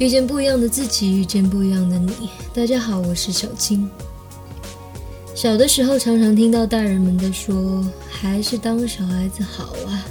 [0.00, 2.30] 遇见不一样的自己，遇见不一样的你。
[2.54, 3.86] 大家好，我是小青。
[5.34, 10.06] 小的时候常常听到大人们在说，还是当小孩子好啊，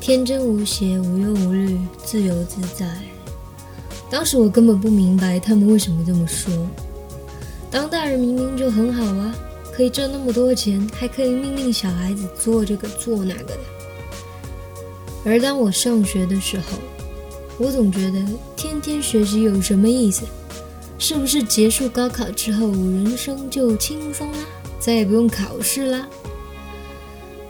[0.00, 2.98] 天真无邪，无忧无虑，自由自在。
[4.10, 6.52] 当时我根本不明白他们为什么这么说。
[7.70, 9.32] 当大人明明就很好啊，
[9.72, 13.60] 可以挣那么多钱，还可以命令小孩子做这个做那个的。
[15.24, 16.76] 而当我上学的时候，
[17.58, 18.22] 我总觉得
[18.54, 20.24] 天天学习有什么意思？
[20.98, 24.38] 是不是结束高考之后，人生就轻松啦，
[24.78, 26.06] 再也不用考试啦？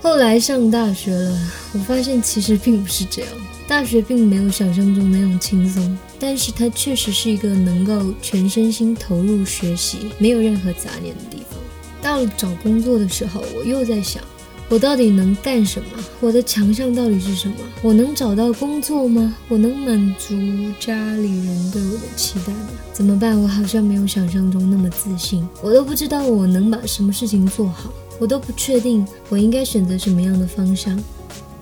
[0.00, 1.38] 后来上大学了，
[1.72, 3.30] 我发现其实并不是这样，
[3.66, 11.58] 大学并没有想象中那样轻松，但是它确实是一个能够全身心投入学习、没有任何杂念的地方。
[12.00, 14.22] 到了找工作的时候，我又在想。
[14.68, 15.88] 我到底能干什么？
[16.20, 17.54] 我的强项到底是什么？
[17.82, 19.34] 我能找到工作吗？
[19.48, 20.34] 我能满足
[20.80, 22.68] 家里人对我的期待吗？
[22.92, 23.40] 怎么办？
[23.40, 30.98] 我好像没有想象中那么自信，我都不知道我能把什么事情做好，我都不确定我应该选择什么样的方向。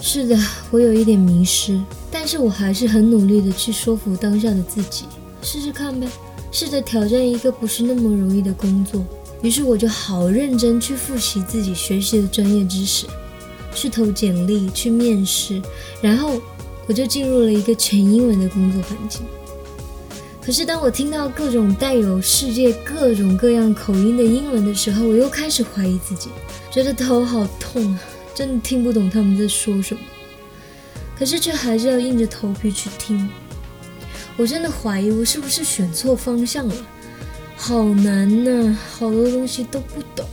[0.01, 0.39] 是的，
[0.71, 1.79] 我有一点迷失，
[2.11, 5.05] 但是我还是很努力的去说服当下的自己，
[5.43, 6.07] 试试看呗，
[6.51, 9.05] 试着挑战一个不是那么容易的工作。
[9.45, 13.07] 于是我就好认真去复习自己学习的专业知识，
[13.75, 15.61] 去投简历，去面试，
[16.01, 16.41] 然后
[16.87, 19.21] 我就进入了一个全英文的工作环境。
[20.41, 26.31] 可是当我听到各种带有世界各种各样口音的英文的时候，我又开始怀疑自己，
[26.71, 28.01] 觉得头好痛啊，
[28.35, 30.01] 真的听不懂他们在说什么。
[31.19, 33.29] 可是却还是要硬着头皮去听。
[34.39, 36.75] 我真的怀疑我是不是选错方向了。
[37.67, 40.29] 好难呐，好多东西都不懂。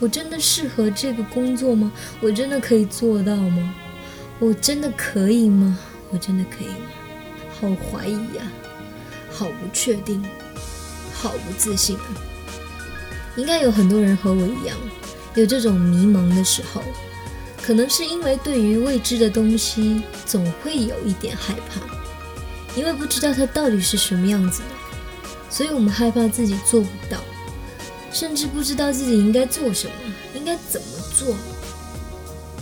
[0.00, 1.92] 我真的适合这个工作吗？
[2.20, 3.72] 我真的可以做到吗？
[4.40, 5.78] 我真的可以吗？
[6.10, 6.74] 我真的可以吗？
[7.60, 8.42] 好怀疑呀，
[9.30, 10.20] 好不确定，
[11.14, 12.18] 好不自信啊。
[13.36, 14.76] 应该有很多人和我一样，
[15.36, 16.82] 有这种迷茫的时候，
[17.62, 21.80] 可能是因为对于未知的东西总会有一点害怕，
[22.76, 24.81] 因为不知道它到底是什么样子的。
[25.52, 27.18] 所以我们害怕自己做不到，
[28.10, 29.92] 甚至不知道自己应该做什么，
[30.34, 31.34] 应该怎么做。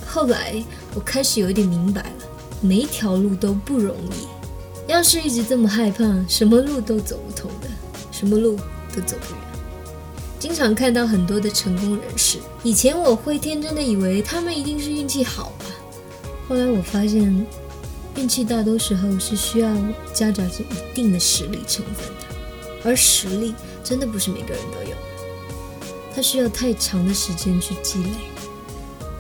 [0.05, 0.61] 后来
[0.93, 2.27] 我开始有一点明白了，
[2.61, 4.91] 每一条路都不容易。
[4.91, 7.69] 要是一直这么害怕，什么路都走不通的，
[8.11, 8.57] 什么路
[8.93, 9.43] 都走不远。
[10.41, 15.67] 经常看到很多的成功人士，以前我会天真的以为他们一定是运气好吧。
[16.49, 17.47] 后来我发现，
[18.17, 19.73] 运气大多时候是需要
[20.13, 22.40] 夹杂着一定的实力成分的。
[22.85, 23.55] 而实力
[23.85, 24.97] 真的不是每个人都有，
[26.15, 28.11] 它需要太长的时间去积累。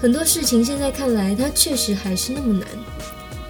[0.01, 2.67] 很多事情现在看来，它确实还是那么难，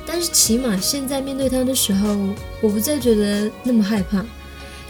[0.06, 2.16] 但是起码现在面对它的时候，
[2.60, 4.24] 我不再觉得那么害怕，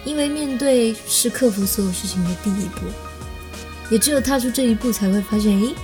[0.04, 2.80] 因为面对是克服所有事情的第一步。
[3.90, 5.74] 也只有踏出这一步，才会发现，诶，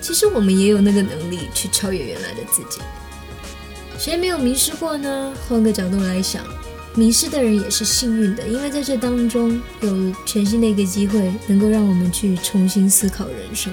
[0.00, 2.80] 其实我们也有那个能力去超越原来的自己。
[3.98, 5.34] 谁没有迷失过呢？
[5.48, 6.42] 换个角度来想。
[6.94, 13.72] 迷失的人也是幸运的，因为在这当中有全新的一个机会，能够让我们去重新思考人生，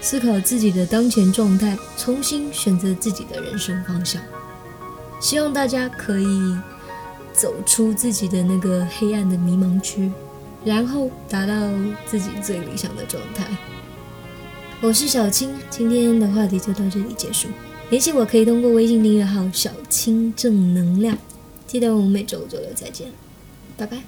[0.00, 4.20] 思考自己的当前状态，重新选择自己的人生方向。
[5.20, 6.56] 希望大家可以
[7.32, 10.10] 走出自己的那个黑暗的迷茫区，
[10.64, 11.54] 然后达到
[12.04, 13.46] 自己最理想的状态。
[14.80, 17.46] 我是小青，今天的话题就到这里结束。
[17.90, 21.16] 联系我可以通过微信订阅号“小青正能量”。
[21.70, 23.12] 记得我们每周周六再见，
[23.76, 24.02] 拜拜。